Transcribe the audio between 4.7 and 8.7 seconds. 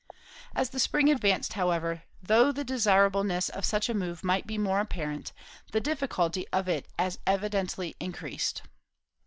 apparent, the difficulty of it as evidently increased.